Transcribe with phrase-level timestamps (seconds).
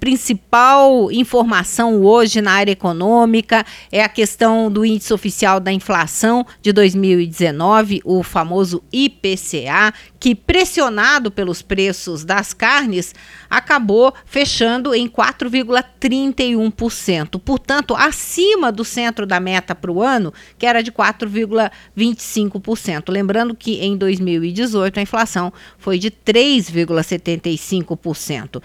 [0.00, 6.72] principal informação hoje na área econômica é a questão do índice oficial da inflação de
[6.72, 13.14] 2019, o famoso IPCA, que pressionado pelos preços das carnes
[13.48, 20.82] acabou fechando em 4,31%, portanto, acima do centro da meta para o ano, que era
[20.82, 23.10] de 4,25%.
[23.10, 28.56] Lembrando que em 2018 a inflação foi de 3,75%.
[28.56, 28.62] Uh,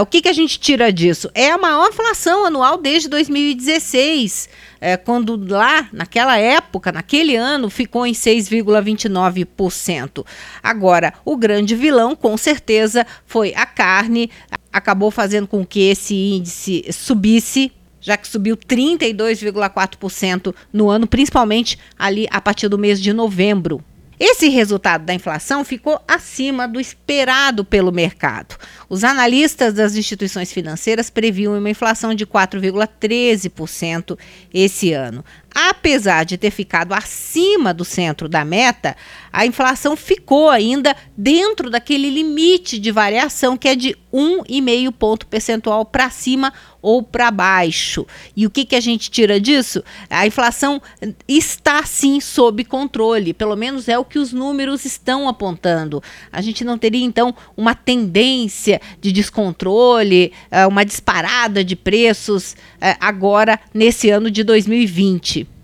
[0.00, 1.28] o que, que a gente tira disso?
[1.34, 4.48] É a maior inflação anual desde 2016,
[4.80, 10.24] é, quando lá, naquela época, naquele ano, ficou em 6,29%.
[10.62, 14.30] Agora, o grande vilão, com certeza, foi a carne,
[14.72, 22.26] acabou fazendo com que esse índice subisse já que subiu 32,4% no ano, principalmente ali
[22.30, 23.84] a partir do mês de novembro.
[24.22, 28.54] Esse resultado da inflação ficou acima do esperado pelo mercado.
[28.86, 34.18] Os analistas das instituições financeiras previam uma inflação de 4,13%
[34.52, 35.24] esse ano.
[35.54, 38.94] Apesar de ter ficado acima do centro da meta,
[39.32, 45.84] a inflação ficou ainda dentro daquele limite de variação que é de 1,5 ponto percentual
[45.84, 48.06] para cima ou para baixo.
[48.36, 49.82] E o que, que a gente tira disso?
[50.08, 50.80] A inflação
[51.26, 56.02] está sim sob controle, pelo menos é o que os números estão apontando.
[56.30, 62.96] A gente não teria então uma tendência de descontrole, eh, uma disparada de preços eh,
[63.00, 65.59] agora nesse ano de 2020.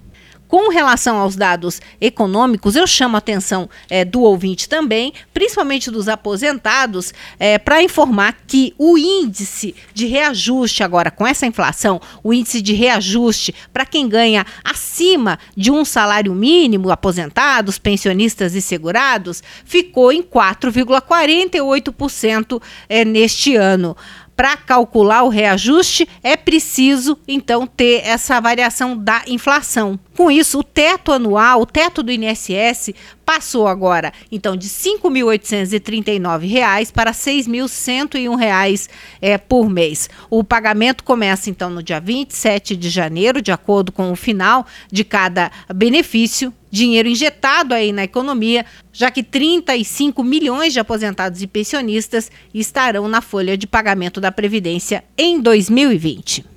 [0.48, 6.06] Com relação aos dados econômicos, eu chamo a atenção é, do ouvinte também, principalmente dos
[6.08, 12.62] aposentados, é, para informar que o índice de reajuste, agora com essa inflação, o índice
[12.62, 20.12] de reajuste para quem ganha acima de um salário mínimo, aposentados, pensionistas e segurados, ficou
[20.12, 23.96] em 4,48% é, neste ano
[24.36, 29.98] para calcular o reajuste, é preciso então ter essa variação da inflação.
[30.14, 32.92] Com isso, o teto anual, o teto do INSS
[33.24, 34.72] passou agora então de R$
[35.02, 38.88] 5.839 para R$ 6.101
[39.20, 40.08] é, por mês.
[40.30, 45.02] O pagamento começa então no dia 27 de janeiro, de acordo com o final de
[45.02, 52.30] cada benefício dinheiro injetado aí na economia, já que 35 milhões de aposentados e pensionistas
[52.52, 56.44] estarão na folha de pagamento da Previdência em 2020.